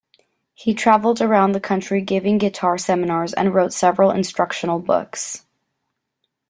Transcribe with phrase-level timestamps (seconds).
[0.55, 5.45] He traveled around the country giving guitar seminars, and wrote several instructional books.